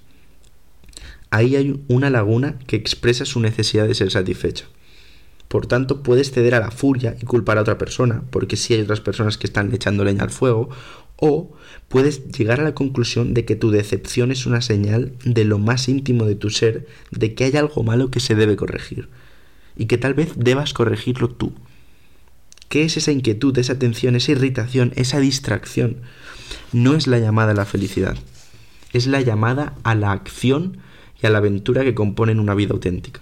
Ahí 1.29 1.55
hay 1.55 1.81
una 1.87 2.09
laguna 2.09 2.59
que 2.67 2.75
expresa 2.75 3.25
su 3.25 3.39
necesidad 3.39 3.87
de 3.87 3.95
ser 3.95 4.11
satisfecha. 4.11 4.65
Por 5.53 5.67
tanto, 5.67 6.01
puedes 6.01 6.31
ceder 6.31 6.55
a 6.55 6.59
la 6.59 6.71
furia 6.71 7.15
y 7.21 7.27
culpar 7.27 7.59
a 7.59 7.61
otra 7.61 7.77
persona, 7.77 8.23
porque 8.31 8.57
si 8.57 8.73
hay 8.73 8.81
otras 8.81 9.01
personas 9.01 9.37
que 9.37 9.45
están 9.45 9.71
echando 9.71 10.03
leña 10.03 10.23
al 10.23 10.31
fuego, 10.31 10.71
o 11.17 11.55
puedes 11.89 12.27
llegar 12.31 12.59
a 12.59 12.63
la 12.63 12.73
conclusión 12.73 13.35
de 13.35 13.45
que 13.45 13.55
tu 13.55 13.69
decepción 13.69 14.31
es 14.31 14.47
una 14.47 14.61
señal 14.61 15.13
de 15.23 15.45
lo 15.45 15.59
más 15.59 15.89
íntimo 15.89 16.25
de 16.25 16.33
tu 16.33 16.49
ser, 16.49 16.87
de 17.11 17.35
que 17.35 17.43
hay 17.43 17.55
algo 17.55 17.83
malo 17.83 18.09
que 18.09 18.19
se 18.19 18.33
debe 18.33 18.55
corregir, 18.55 19.09
y 19.77 19.85
que 19.85 19.99
tal 19.99 20.15
vez 20.15 20.31
debas 20.37 20.73
corregirlo 20.73 21.29
tú 21.29 21.53
¿Qué 22.67 22.85
es 22.85 22.97
esa 22.97 23.11
inquietud, 23.11 23.55
esa 23.59 23.77
tensión, 23.77 24.15
esa 24.15 24.31
irritación, 24.31 24.91
esa 24.95 25.19
distracción? 25.19 25.97
No 26.71 26.95
es 26.95 27.05
la 27.05 27.19
llamada 27.19 27.51
a 27.51 27.55
la 27.55 27.65
felicidad, 27.65 28.17
es 28.91 29.05
la 29.05 29.21
llamada 29.21 29.75
a 29.83 29.93
la 29.93 30.13
acción 30.13 30.79
y 31.21 31.27
a 31.27 31.29
la 31.29 31.37
aventura 31.37 31.83
que 31.83 31.93
componen 31.93 32.39
una 32.39 32.55
vida 32.55 32.73
auténtica. 32.73 33.21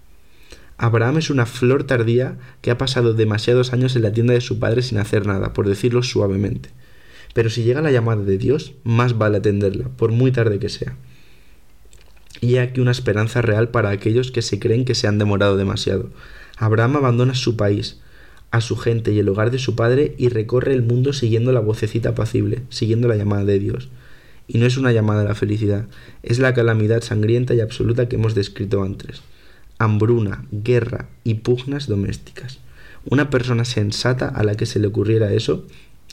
Abraham 0.81 1.19
es 1.19 1.29
una 1.29 1.45
flor 1.45 1.83
tardía 1.83 2.39
que 2.61 2.71
ha 2.71 2.77
pasado 2.79 3.13
demasiados 3.13 3.71
años 3.71 3.95
en 3.95 4.01
la 4.01 4.13
tienda 4.13 4.33
de 4.33 4.41
su 4.41 4.57
padre 4.57 4.81
sin 4.81 4.97
hacer 4.97 5.27
nada, 5.27 5.53
por 5.53 5.69
decirlo 5.69 6.01
suavemente. 6.01 6.69
Pero 7.35 7.51
si 7.51 7.61
llega 7.61 7.83
la 7.83 7.91
llamada 7.91 8.23
de 8.23 8.39
Dios, 8.39 8.73
más 8.83 9.15
vale 9.15 9.37
atenderla, 9.37 9.89
por 9.89 10.11
muy 10.11 10.31
tarde 10.31 10.57
que 10.57 10.69
sea. 10.69 10.97
Y 12.41 12.55
hay 12.55 12.69
aquí 12.69 12.81
una 12.81 12.89
esperanza 12.89 13.43
real 13.43 13.69
para 13.69 13.91
aquellos 13.91 14.31
que 14.31 14.41
se 14.41 14.57
creen 14.57 14.83
que 14.83 14.95
se 14.95 15.05
han 15.07 15.19
demorado 15.19 15.55
demasiado. 15.55 16.09
Abraham 16.57 16.95
abandona 16.95 17.35
su 17.35 17.55
país, 17.55 17.99
a 18.49 18.59
su 18.59 18.75
gente 18.75 19.11
y 19.11 19.19
el 19.19 19.29
hogar 19.29 19.51
de 19.51 19.59
su 19.59 19.75
padre 19.75 20.15
y 20.17 20.29
recorre 20.29 20.73
el 20.73 20.81
mundo 20.81 21.13
siguiendo 21.13 21.51
la 21.51 21.59
vocecita 21.59 22.09
apacible, 22.09 22.63
siguiendo 22.69 23.07
la 23.07 23.17
llamada 23.17 23.45
de 23.45 23.59
Dios. 23.59 23.89
Y 24.47 24.57
no 24.57 24.65
es 24.65 24.77
una 24.77 24.91
llamada 24.91 25.21
a 25.21 25.25
la 25.25 25.35
felicidad, 25.35 25.85
es 26.23 26.39
la 26.39 26.55
calamidad 26.55 27.03
sangrienta 27.03 27.53
y 27.53 27.59
absoluta 27.59 28.09
que 28.09 28.15
hemos 28.15 28.33
descrito 28.33 28.81
antes. 28.81 29.21
Hambruna, 29.83 30.45
guerra 30.51 31.09
y 31.23 31.35
pugnas 31.35 31.87
domésticas. 31.87 32.59
Una 33.03 33.31
persona 33.31 33.65
sensata 33.65 34.27
a 34.27 34.43
la 34.43 34.55
que 34.55 34.67
se 34.67 34.79
le 34.79 34.85
ocurriera 34.85 35.33
eso, 35.33 35.65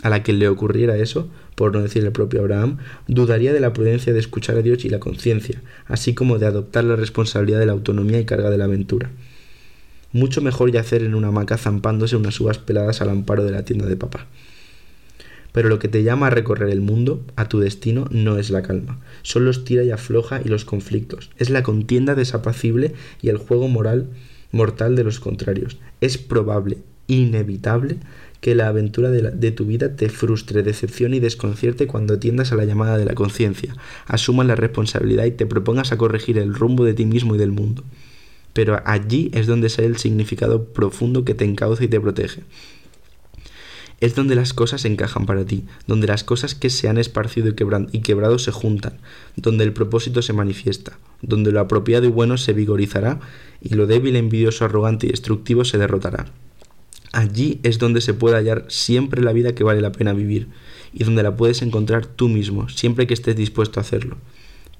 a 0.02 0.08
la 0.08 0.22
que 0.22 0.32
le 0.32 0.48
ocurriera 0.48 0.96
eso, 0.96 1.28
por 1.54 1.74
no 1.74 1.82
decir 1.82 2.02
el 2.02 2.12
propio 2.12 2.40
Abraham, 2.40 2.78
dudaría 3.08 3.52
de 3.52 3.60
la 3.60 3.74
prudencia 3.74 4.14
de 4.14 4.20
escuchar 4.20 4.56
a 4.56 4.62
Dios 4.62 4.86
y 4.86 4.88
la 4.88 5.00
conciencia, 5.00 5.60
así 5.86 6.14
como 6.14 6.38
de 6.38 6.46
adoptar 6.46 6.84
la 6.84 6.96
responsabilidad 6.96 7.58
de 7.58 7.66
la 7.66 7.72
autonomía 7.72 8.18
y 8.18 8.24
carga 8.24 8.48
de 8.48 8.56
la 8.56 8.64
aventura. 8.64 9.10
Mucho 10.12 10.40
mejor 10.40 10.72
yacer 10.72 11.02
en 11.02 11.14
una 11.14 11.28
hamaca 11.28 11.58
zampándose 11.58 12.16
unas 12.16 12.40
uvas 12.40 12.56
peladas 12.56 13.02
al 13.02 13.10
amparo 13.10 13.44
de 13.44 13.52
la 13.52 13.66
tienda 13.66 13.84
de 13.84 13.96
papá. 13.96 14.26
Pero 15.52 15.68
lo 15.68 15.78
que 15.78 15.88
te 15.88 16.02
llama 16.02 16.28
a 16.28 16.30
recorrer 16.30 16.70
el 16.70 16.80
mundo, 16.80 17.24
a 17.36 17.48
tu 17.48 17.58
destino, 17.58 18.06
no 18.10 18.38
es 18.38 18.50
la 18.50 18.62
calma. 18.62 19.00
Son 19.22 19.44
los 19.44 19.64
tira 19.64 19.82
y 19.82 19.90
afloja 19.90 20.40
y 20.44 20.48
los 20.48 20.64
conflictos. 20.64 21.30
Es 21.38 21.50
la 21.50 21.62
contienda 21.62 22.14
desapacible 22.14 22.94
y 23.22 23.28
el 23.28 23.38
juego 23.38 23.68
moral 23.68 24.08
mortal 24.50 24.96
de 24.96 25.04
los 25.04 25.20
contrarios. 25.20 25.78
Es 26.00 26.18
probable, 26.18 26.78
inevitable, 27.06 27.98
que 28.40 28.54
la 28.54 28.68
aventura 28.68 29.10
de, 29.10 29.50
tu 29.50 29.66
vida 29.66 29.96
te 29.96 30.08
frustre, 30.08 30.62
decepcione 30.62 31.16
y 31.16 31.20
desconcierte 31.20 31.86
cuando 31.86 32.14
atiendas 32.14 32.52
a 32.52 32.56
la 32.56 32.64
llamada 32.64 32.96
de 32.96 33.04
la 33.04 33.14
conciencia, 33.14 33.74
asumas 34.06 34.46
la 34.46 34.54
responsabilidad 34.54 35.24
y 35.24 35.32
te 35.32 35.46
propongas 35.46 35.90
a 35.90 35.98
corregir 35.98 36.38
el 36.38 36.54
rumbo 36.54 36.84
de 36.84 36.94
ti 36.94 37.04
mismo 37.04 37.34
y 37.34 37.38
del 37.38 37.50
mundo. 37.50 37.82
Pero 38.52 38.80
allí 38.84 39.30
es 39.34 39.46
donde 39.46 39.68
sale 39.68 39.88
el 39.88 39.98
significado 39.98 40.64
profundo 40.64 41.24
que 41.24 41.34
te 41.34 41.44
encauza 41.44 41.84
y 41.84 41.88
te 41.88 42.00
protege. 42.00 42.42
Es 44.00 44.14
donde 44.14 44.36
las 44.36 44.52
cosas 44.54 44.84
encajan 44.84 45.26
para 45.26 45.44
ti, 45.44 45.64
donde 45.86 46.06
las 46.06 46.22
cosas 46.22 46.54
que 46.54 46.70
se 46.70 46.88
han 46.88 46.98
esparcido 46.98 47.48
y 47.48 48.00
quebrado 48.00 48.38
se 48.38 48.52
juntan, 48.52 48.98
donde 49.36 49.64
el 49.64 49.72
propósito 49.72 50.22
se 50.22 50.32
manifiesta, 50.32 50.98
donde 51.20 51.50
lo 51.50 51.60
apropiado 51.60 52.06
y 52.06 52.10
bueno 52.10 52.38
se 52.38 52.52
vigorizará 52.52 53.18
y 53.60 53.74
lo 53.74 53.86
débil, 53.86 54.14
envidioso, 54.16 54.64
arrogante 54.64 55.06
y 55.06 55.10
destructivo 55.10 55.64
se 55.64 55.78
derrotará. 55.78 56.26
Allí 57.12 57.58
es 57.62 57.78
donde 57.78 58.00
se 58.00 58.14
puede 58.14 58.36
hallar 58.36 58.66
siempre 58.68 59.22
la 59.22 59.32
vida 59.32 59.54
que 59.54 59.64
vale 59.64 59.80
la 59.80 59.92
pena 59.92 60.12
vivir 60.12 60.48
y 60.92 61.04
donde 61.04 61.22
la 61.22 61.36
puedes 61.36 61.62
encontrar 61.62 62.06
tú 62.06 62.28
mismo, 62.28 62.68
siempre 62.68 63.06
que 63.06 63.14
estés 63.14 63.34
dispuesto 63.34 63.80
a 63.80 63.82
hacerlo. 63.82 64.18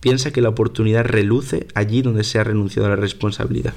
Piensa 0.01 0.31
que 0.31 0.43
la 0.43 0.51
oportunidad 0.51 1.05
reluce 1.05 1.67
allí 1.75 2.03
donde 2.03 2.23
se 2.23 2.39
ha 2.39 2.45
renunciado 2.45 2.87
a 2.87 2.91
la 2.91 2.97
responsabilidad. 2.97 3.75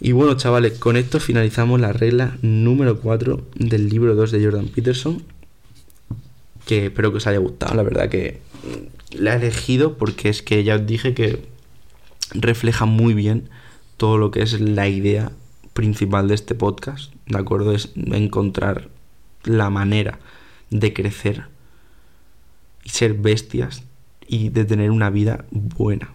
Y 0.00 0.12
bueno, 0.12 0.34
chavales, 0.34 0.78
con 0.78 0.96
esto 0.96 1.20
finalizamos 1.20 1.80
la 1.80 1.92
regla 1.92 2.36
número 2.42 3.00
4 3.00 3.46
del 3.54 3.88
libro 3.88 4.14
2 4.14 4.30
de 4.30 4.44
Jordan 4.44 4.68
Peterson. 4.68 5.22
Que 6.66 6.86
espero 6.86 7.12
que 7.12 7.18
os 7.18 7.26
haya 7.26 7.38
gustado, 7.38 7.74
la 7.74 7.82
verdad 7.82 8.08
que 8.08 8.40
la 9.12 9.34
he 9.34 9.36
elegido 9.36 9.96
porque 9.96 10.28
es 10.28 10.42
que 10.42 10.64
ya 10.64 10.76
os 10.76 10.86
dije 10.86 11.14
que 11.14 11.46
refleja 12.34 12.84
muy 12.86 13.14
bien 13.14 13.48
todo 13.96 14.18
lo 14.18 14.30
que 14.30 14.42
es 14.42 14.60
la 14.60 14.88
idea 14.88 15.32
principal 15.72 16.28
de 16.28 16.34
este 16.34 16.54
podcast, 16.54 17.12
¿de 17.26 17.38
acuerdo? 17.38 17.72
Es 17.72 17.92
encontrar 17.94 18.88
la 19.44 19.70
manera 19.70 20.18
de 20.70 20.92
crecer 20.92 21.44
y 22.84 22.90
ser 22.90 23.14
bestias 23.14 23.84
y 24.26 24.48
de 24.48 24.64
tener 24.64 24.90
una 24.90 25.10
vida 25.10 25.44
buena, 25.50 26.10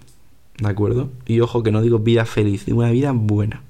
¿de 0.58 0.70
acuerdo? 0.70 1.12
Y 1.26 1.40
ojo 1.40 1.64
que 1.64 1.72
no 1.72 1.82
digo 1.82 2.00
vida 2.00 2.26
feliz, 2.26 2.66
digo 2.66 2.80
una 2.80 2.92
vida 2.92 3.12
buena, 3.14 3.62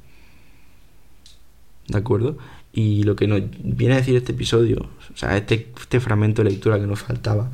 ¿de 1.92 1.98
acuerdo? 2.00 2.38
Y 2.74 3.04
lo 3.04 3.16
que 3.16 3.28
nos 3.28 3.42
viene 3.60 3.96
a 3.96 3.98
decir 3.98 4.16
este 4.16 4.32
episodio, 4.32 4.90
o 5.14 5.18
sea, 5.18 5.38
este, 5.38 5.72
este 5.80 6.00
fragmento 6.00 6.44
de 6.44 6.50
lectura 6.50 6.80
que 6.80 6.88
nos 6.88 7.02
faltaba, 7.02 7.52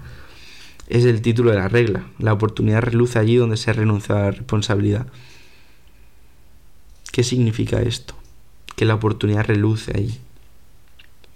es 0.87 1.05
el 1.05 1.21
título 1.21 1.51
de 1.51 1.57
la 1.57 1.67
regla. 1.67 2.07
La 2.19 2.33
oportunidad 2.33 2.81
reluce 2.81 3.19
allí 3.19 3.35
donde 3.35 3.57
se 3.57 3.71
ha 3.71 3.73
renunciado 3.73 4.21
a 4.21 4.25
la 4.25 4.31
responsabilidad. 4.31 5.07
¿Qué 7.11 7.23
significa 7.23 7.81
esto? 7.81 8.15
que 8.77 8.85
la 8.85 8.93
oportunidad 8.93 9.43
reluce 9.43 9.91
ahí. 9.97 10.17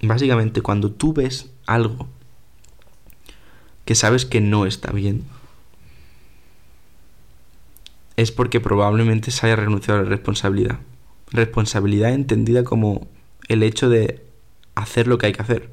Básicamente, 0.01 0.61
cuando 0.61 0.91
tú 0.91 1.11
ves 1.11 1.49
algo 1.65 2.07
que 3.83 3.95
sabes 3.95 4.25
que 4.25 4.41
no 4.41 4.67
está 4.67 4.91
bien, 4.91 5.25
es 8.15 8.31
porque 8.31 8.61
probablemente 8.61 9.31
se 9.31 9.47
haya 9.47 9.55
renunciado 9.55 9.99
a 9.99 10.03
la 10.03 10.09
responsabilidad. 10.09 10.79
Responsabilidad 11.31 12.13
entendida 12.13 12.63
como 12.63 13.07
el 13.47 13.63
hecho 13.63 13.89
de 13.89 14.23
hacer 14.75 15.07
lo 15.07 15.17
que 15.17 15.27
hay 15.27 15.33
que 15.33 15.41
hacer. 15.41 15.69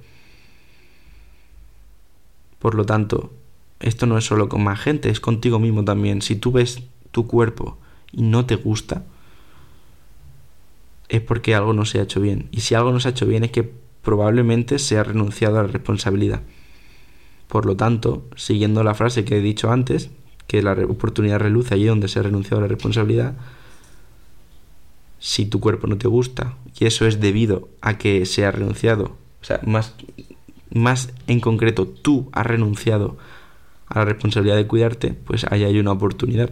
Por 2.58 2.74
lo 2.74 2.84
tanto, 2.84 3.32
esto 3.80 4.06
no 4.06 4.18
es 4.18 4.24
solo 4.24 4.48
con 4.48 4.64
más 4.64 4.80
gente, 4.80 5.10
es 5.10 5.20
contigo 5.20 5.58
mismo 5.58 5.84
también. 5.84 6.22
Si 6.22 6.36
tú 6.36 6.52
ves 6.52 6.82
tu 7.10 7.26
cuerpo 7.26 7.78
y 8.12 8.22
no 8.22 8.46
te 8.46 8.56
gusta, 8.56 9.04
es 11.08 11.20
porque 11.20 11.54
algo 11.54 11.72
no 11.72 11.84
se 11.84 12.00
ha 12.00 12.02
hecho 12.02 12.20
bien. 12.20 12.48
Y 12.50 12.60
si 12.60 12.74
algo 12.74 12.92
no 12.92 13.00
se 13.00 13.08
ha 13.08 13.10
hecho 13.12 13.26
bien 13.26 13.44
es 13.44 13.50
que 13.50 13.72
probablemente 14.02 14.78
se 14.78 14.98
ha 14.98 15.04
renunciado 15.04 15.58
a 15.58 15.62
la 15.62 15.68
responsabilidad. 15.68 16.42
Por 17.46 17.64
lo 17.66 17.76
tanto, 17.76 18.26
siguiendo 18.36 18.82
la 18.82 18.94
frase 18.94 19.24
que 19.24 19.38
he 19.38 19.40
dicho 19.40 19.70
antes, 19.70 20.10
que 20.46 20.62
la 20.62 20.72
oportunidad 20.72 21.38
reluce 21.38 21.74
allí 21.74 21.86
donde 21.86 22.08
se 22.08 22.18
ha 22.18 22.22
renunciado 22.22 22.58
a 22.58 22.62
la 22.62 22.68
responsabilidad, 22.68 23.36
si 25.18 25.46
tu 25.46 25.60
cuerpo 25.60 25.86
no 25.86 25.98
te 25.98 26.08
gusta 26.08 26.56
y 26.78 26.86
eso 26.86 27.06
es 27.06 27.20
debido 27.20 27.68
a 27.80 27.98
que 27.98 28.24
se 28.26 28.44
ha 28.44 28.50
renunciado, 28.50 29.16
o 29.40 29.44
sea, 29.44 29.60
más, 29.64 29.94
más 30.70 31.12
en 31.26 31.40
concreto 31.40 31.86
tú 31.86 32.28
has 32.32 32.46
renunciado 32.46 33.16
a 33.86 34.00
la 34.00 34.04
responsabilidad 34.04 34.56
de 34.56 34.66
cuidarte, 34.66 35.14
pues 35.14 35.44
ahí 35.50 35.64
hay 35.64 35.78
una 35.78 35.92
oportunidad. 35.92 36.50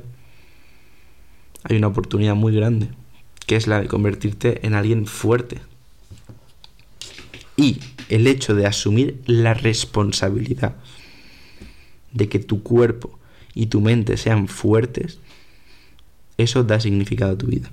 Hay 1.64 1.76
una 1.76 1.88
oportunidad 1.88 2.34
muy 2.34 2.54
grande 2.54 2.88
que 3.46 3.56
es 3.56 3.66
la 3.66 3.80
de 3.80 3.86
convertirte 3.86 4.66
en 4.66 4.74
alguien 4.74 5.06
fuerte. 5.06 5.60
Y 7.56 7.78
el 8.08 8.26
hecho 8.26 8.54
de 8.54 8.66
asumir 8.66 9.22
la 9.26 9.54
responsabilidad 9.54 10.76
de 12.12 12.28
que 12.28 12.38
tu 12.38 12.62
cuerpo 12.62 13.18
y 13.54 13.66
tu 13.66 13.80
mente 13.80 14.16
sean 14.16 14.48
fuertes, 14.48 15.20
eso 16.36 16.64
da 16.64 16.80
significado 16.80 17.32
a 17.32 17.38
tu 17.38 17.46
vida. 17.46 17.70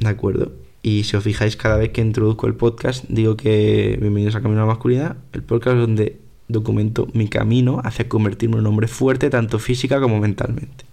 ¿De 0.00 0.08
acuerdo? 0.08 0.52
Y 0.82 1.04
si 1.04 1.16
os 1.16 1.22
fijáis, 1.22 1.56
cada 1.56 1.76
vez 1.76 1.90
que 1.90 2.00
introduzco 2.00 2.48
el 2.48 2.54
podcast, 2.54 3.04
digo 3.08 3.36
que 3.36 3.96
bienvenidos 4.00 4.34
a 4.34 4.40
Camino 4.40 4.62
a 4.62 4.64
la 4.64 4.72
Masculinidad, 4.72 5.16
el 5.32 5.42
podcast 5.42 5.76
donde 5.76 6.18
documento 6.48 7.06
mi 7.12 7.28
camino 7.28 7.80
hacia 7.84 8.08
convertirme 8.08 8.56
en 8.56 8.60
un 8.62 8.66
hombre 8.66 8.88
fuerte, 8.88 9.30
tanto 9.30 9.58
física 9.58 10.00
como 10.00 10.18
mentalmente 10.18 10.90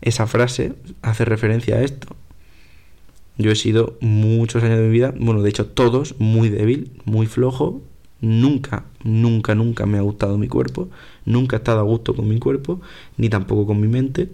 esa 0.00 0.26
frase 0.26 0.74
hace 1.02 1.24
referencia 1.24 1.76
a 1.76 1.82
esto. 1.82 2.08
Yo 3.38 3.50
he 3.50 3.56
sido 3.56 3.96
muchos 4.00 4.62
años 4.62 4.78
de 4.78 4.84
mi 4.84 4.90
vida, 4.90 5.12
bueno, 5.18 5.42
de 5.42 5.50
hecho 5.50 5.66
todos, 5.66 6.14
muy 6.18 6.48
débil, 6.48 6.90
muy 7.04 7.26
flojo. 7.26 7.82
Nunca, 8.22 8.86
nunca, 9.04 9.54
nunca 9.54 9.84
me 9.84 9.98
ha 9.98 10.00
gustado 10.00 10.38
mi 10.38 10.48
cuerpo. 10.48 10.88
Nunca 11.26 11.56
he 11.56 11.58
estado 11.58 11.80
a 11.80 11.82
gusto 11.82 12.14
con 12.14 12.28
mi 12.28 12.38
cuerpo, 12.38 12.80
ni 13.18 13.28
tampoco 13.28 13.66
con 13.66 13.80
mi 13.80 13.88
mente. 13.88 14.30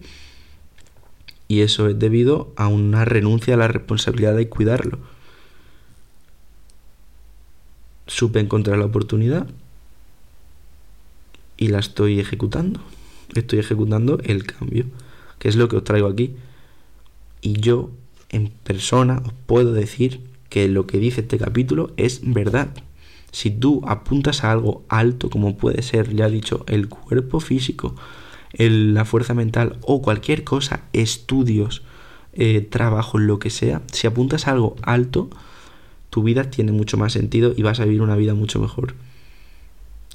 Y 1.49 1.61
eso 1.61 1.89
es 1.89 1.99
debido 1.99 2.53
a 2.57 2.69
una 2.69 3.05
renuncia 3.05 3.55
a 3.55 3.59
la 3.59 3.69
responsabilidad 3.69 4.35
de 4.35 4.49
cuidarlo. 4.49 4.99
Supe 8.07 8.41
encontrar 8.41 8.79
la 8.79 8.87
oportunidad 8.87 9.47
y 11.57 11.69
la 11.69 11.79
estoy 11.79 12.21
ejecutando. 12.21 12.81
Estoy 13.35 13.59
ejecutando 13.59 14.19
el 14.25 14.45
cambio 14.45 14.87
que 15.43 15.49
es 15.49 15.57
lo 15.57 15.69
que 15.69 15.75
os 15.75 15.83
traigo 15.83 16.07
aquí. 16.07 16.37
Y 17.41 17.55
yo, 17.55 17.91
en 18.29 18.51
persona, 18.63 19.21
os 19.27 19.33
puedo 19.47 19.73
decir 19.73 20.21
que 20.49 20.69
lo 20.69 20.87
que 20.87 20.99
dice 20.99 21.23
este 21.23 21.37
capítulo 21.37 21.91
es 21.97 22.21
verdad. 22.23 22.73
Si 23.33 23.51
tú 23.51 23.83
apuntas 23.85 24.45
a 24.45 24.53
algo 24.53 24.85
alto, 24.89 25.31
como 25.31 25.57
puede 25.57 25.83
ser, 25.83 26.15
ya 26.15 26.29
he 26.29 26.31
dicho, 26.31 26.65
el 26.69 26.89
cuerpo 26.89 27.41
físico, 27.41 27.97
la 28.55 29.05
fuerza 29.05 29.35
mental 29.35 29.79
o 29.83 30.03
cualquier 30.03 30.45
cosa, 30.45 30.83
estudios, 30.93 31.83
eh, 32.35 32.61
trabajo, 32.61 33.19
lo 33.19 33.39
que 33.39 33.51
sea, 33.51 33.83
si 33.93 34.07
apuntas 34.07 34.47
a 34.47 34.53
algo 34.53 34.77
alto, 34.83 35.31
tu 36.11 36.23
vida 36.23 36.51
tiene 36.51 36.73
mucho 36.73 36.97
más 36.97 37.13
sentido 37.13 37.55
y 37.57 37.63
vas 37.63 37.81
a 37.81 37.85
vivir 37.85 38.03
una 38.03 38.17
vida 38.17 38.35
mucho 38.35 38.61
mejor. 38.61 38.95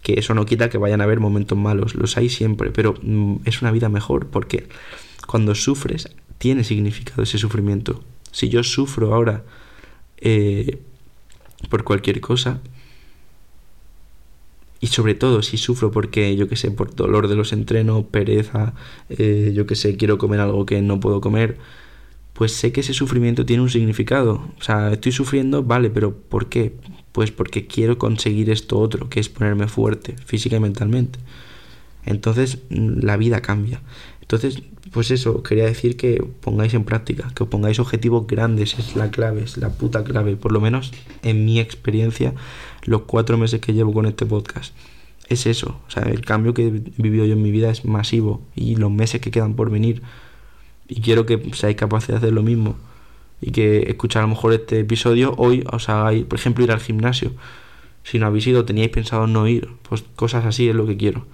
Que 0.03 0.13
eso 0.20 0.34
no 0.34 0.46
quita 0.46 0.70
que 0.70 0.77
vayan 0.77 1.01
a 1.01 1.06
haber 1.06 1.20
momentos 1.20 1.58
malos, 1.58 1.96
los 1.96 2.17
hay 2.17 2.29
siempre, 2.29 2.72
pero 2.72 2.96
mm, 3.01 3.38
es 3.46 3.62
una 3.62 3.72
vida 3.72 3.89
mejor 3.89 4.27
porque 4.27 4.67
cuando 5.25 5.56
sufres, 5.56 6.10
tiene 6.38 6.63
significado 6.63 7.24
ese 7.24 7.38
sufrimiento. 7.38 8.03
Si 8.32 8.50
yo 8.50 8.63
sufro 8.63 9.13
ahora 9.13 9.44
eh, 10.17 10.79
por 11.70 11.84
cualquier 11.84 12.22
cosa, 12.22 12.62
y 14.79 14.88
sobre 14.88 15.15
todo 15.15 15.41
si 15.41 15.57
sufro 15.57 15.91
porque, 15.91 16.36
yo 16.36 16.48
que 16.48 16.55
sé, 16.55 16.72
por 16.72 16.96
dolor 16.96 17.27
de 17.27 17.36
los 17.36 17.53
entrenos, 17.53 18.05
pereza, 18.05 18.74
eh, 19.10 19.51
yo 19.55 19.65
que 19.65 19.75
sé, 19.75 19.98
quiero 19.98 20.17
comer 20.17 20.39
algo 20.39 20.65
que 20.65 20.81
no 20.81 21.00
puedo 21.00 21.22
comer, 21.22 21.57
pues 22.34 22.53
sé 22.53 22.72
que 22.72 22.81
ese 22.81 22.93
sufrimiento 22.93 23.46
tiene 23.46 23.63
un 23.63 23.69
significado. 23.69 24.48
O 24.60 24.63
sea, 24.63 24.91
estoy 24.93 25.12
sufriendo, 25.12 25.63
vale, 25.63 25.89
pero 25.89 26.15
¿por 26.15 26.50
qué? 26.50 26.74
Pues 27.12 27.31
porque 27.31 27.65
quiero 27.65 27.98
conseguir 27.98 28.51
esto 28.51 28.77
otro, 28.79 29.10
que 29.10 29.19
es 29.19 29.29
ponerme 29.29 29.67
fuerte, 29.67 30.15
física 30.25 30.57
y 30.57 30.60
mentalmente. 30.60 31.19
Entonces 32.05 32.60
la 32.69 33.17
vida 33.17 33.41
cambia. 33.41 33.81
Entonces, 34.27 34.62
pues 34.91 35.10
eso, 35.10 35.41
quería 35.41 35.63
decir 35.63 35.96
que 35.96 36.22
pongáis 36.41 36.74
en 36.74 36.84
práctica, 36.84 37.31
que 37.34 37.43
os 37.43 37.50
pongáis 37.50 37.79
objetivos 37.79 38.27
grandes, 38.27 38.77
es 38.77 38.98
la 38.98 39.10
clave, 39.10 39.43
es 39.43 39.55
la 39.55 39.69
puta 39.69 40.03
clave, 40.03 40.36
por 40.36 40.51
lo 40.51 40.60
menos 40.60 40.91
en 41.24 41.46
mi 41.46 41.62
experiencia, 41.62 42.34
los 42.84 43.03
cuatro 43.03 43.38
meses 43.38 43.62
que 43.62 43.74
llevo 43.74 43.93
con 43.93 44.05
este 44.05 44.25
podcast. 44.25 44.75
Es 45.29 45.46
eso, 45.46 45.79
o 45.88 45.89
sea, 45.89 46.03
el 46.03 46.19
cambio 46.25 46.53
que 46.53 46.67
he 46.67 47.01
vivido 47.01 47.25
yo 47.25 47.34
en 47.34 47.41
mi 47.41 47.51
vida 47.51 47.69
es 47.69 47.86
masivo 47.86 48.41
y 48.53 48.75
los 48.75 48.91
meses 48.91 49.22
que 49.22 49.31
quedan 49.31 49.55
por 49.55 49.69
venir 49.69 50.01
y 50.89 51.00
quiero 51.00 51.25
que 51.25 51.41
seáis 51.53 51.77
capaces 51.77 52.10
de 52.10 52.15
hacer 52.15 52.34
lo 52.34 52.43
mismo 52.43 52.75
y 53.39 53.51
que 53.51 53.89
escuchar 53.89 54.24
a 54.24 54.27
lo 54.27 54.34
mejor 54.34 54.51
este 54.51 54.81
episodio 54.81 55.36
hoy 55.38 55.63
os 55.72 55.88
hagáis, 55.88 56.25
por 56.25 56.38
ejemplo, 56.38 56.65
ir 56.65 56.72
al 56.74 56.81
gimnasio. 56.81 57.31
Si 58.03 58.19
no 58.19 58.25
habéis 58.25 58.48
ido, 58.48 58.65
teníais 58.65 58.89
pensado 58.89 59.25
no 59.27 59.48
ir, 59.48 59.69
pues 59.88 60.03
cosas 60.15 60.46
así 60.46 60.67
es 60.67 60.75
lo 60.75 60.86
que 60.86 60.98
quiero. 60.98 61.25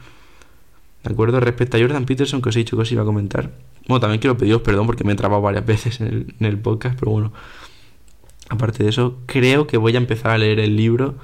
¿De 1.04 1.12
acuerdo? 1.12 1.40
Respecto 1.40 1.78
a 1.78 1.80
Jordan 1.80 2.06
Peterson, 2.06 2.42
que 2.42 2.50
os 2.50 2.56
he 2.56 2.60
dicho 2.60 2.76
que 2.76 2.84
os 2.84 2.92
iba 2.92 3.02
a 3.02 3.06
comentar. 3.06 3.52
Bueno, 3.88 4.00
también 4.00 4.22
quiero 4.22 4.38
pediros 4.38 4.62
perdón 4.62 4.86
porque 4.86 5.04
me 5.04 5.14
he 5.14 5.16
trabado 5.16 5.42
varias 5.42 5.66
veces 5.74 6.00
en 6.02 6.08
el, 6.08 6.36
en 6.40 6.46
el 6.46 6.58
podcast, 6.58 6.98
pero 7.00 7.12
bueno. 7.12 7.34
Aparte 8.50 8.84
de 8.84 8.90
eso, 8.90 9.18
creo 9.26 9.68
que 9.68 9.78
voy 9.78 9.96
a 9.96 9.98
empezar 9.98 10.32
a 10.32 10.38
leer 10.38 10.60
el 10.60 10.76
libro, 10.76 11.16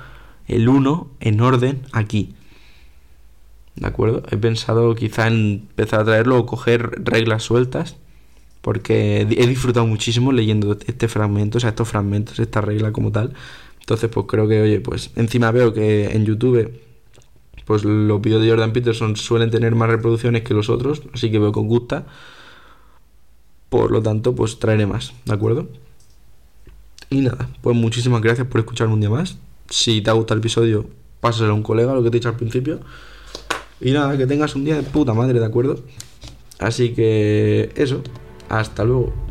el 0.47 0.67
1, 0.67 1.11
en 1.19 1.41
orden 1.41 1.81
aquí. 1.91 2.33
¿De 3.75 3.87
acuerdo? 3.87 4.23
He 4.31 4.37
pensado 4.37 4.95
quizá 4.95 5.27
en 5.27 5.67
empezar 5.69 6.01
a 6.01 6.05
traerlo 6.05 6.37
o 6.37 6.45
coger 6.45 7.03
reglas 7.03 7.43
sueltas 7.43 7.97
porque 8.61 9.21
he 9.21 9.47
disfrutado 9.47 9.87
muchísimo 9.87 10.31
leyendo 10.31 10.77
este 10.85 11.07
fragmento, 11.07 11.57
o 11.57 11.61
sea, 11.61 11.69
estos 11.69 11.87
fragmentos, 11.87 12.39
esta 12.39 12.61
regla 12.61 12.91
como 12.91 13.11
tal. 13.11 13.33
Entonces, 13.79 14.09
pues 14.09 14.25
creo 14.27 14.47
que, 14.47 14.61
oye, 14.61 14.81
pues 14.81 15.11
encima 15.15 15.51
veo 15.51 15.73
que 15.73 16.11
en 16.11 16.25
YouTube, 16.25 16.69
pues 17.69 17.85
los 17.85 18.19
vídeos 18.19 18.41
de 18.41 18.49
Jordan 18.49 18.73
Peterson 18.73 19.15
suelen 19.15 19.51
tener 19.51 19.75
más 19.75 19.87
reproducciones 19.89 20.41
que 20.41 20.55
los 20.55 20.71
otros, 20.71 21.03
así 21.13 21.29
que 21.29 21.37
veo 21.37 21.49
os 21.49 21.55
gusta. 21.55 22.07
Por 23.69 23.91
lo 23.91 24.01
tanto, 24.01 24.33
pues 24.33 24.57
traeré 24.57 24.87
más, 24.87 25.13
¿de 25.25 25.33
acuerdo? 25.35 25.67
Y 27.11 27.21
nada, 27.21 27.47
pues 27.61 27.77
muchísimas 27.77 28.23
gracias 28.23 28.47
por 28.47 28.59
escucharme 28.59 28.95
un 28.95 29.01
día 29.01 29.11
más. 29.11 29.37
Si 29.69 30.01
te 30.01 30.09
ha 30.09 30.13
gustado 30.13 30.33
el 30.33 30.39
episodio, 30.39 30.87
pásaselo 31.19 31.51
a 31.51 31.53
un 31.53 31.61
colega, 31.61 31.93
lo 31.93 32.01
que 32.01 32.09
te 32.09 32.17
he 32.17 32.19
dicho 32.19 32.29
al 32.29 32.37
principio. 32.37 32.79
Y 33.79 33.91
nada, 33.91 34.17
que 34.17 34.25
tengas 34.25 34.55
un 34.55 34.65
día 34.65 34.75
de 34.75 34.81
puta 34.81 35.13
madre, 35.13 35.39
¿de 35.39 35.45
acuerdo? 35.45 35.79
Así 36.57 36.95
que 36.95 37.71
eso, 37.75 38.01
hasta 38.49 38.83
luego. 38.83 39.28